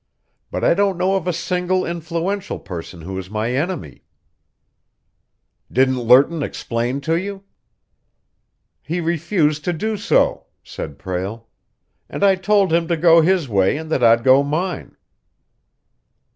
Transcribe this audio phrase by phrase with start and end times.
[0.49, 4.01] But I don't know of a single influential person who is my enemy."
[5.71, 7.43] "Didn't Lerton explain to you?"
[8.81, 11.45] "He refused to do so," said Prale,
[12.09, 14.97] "and I told him to go his way and that I'd go mine."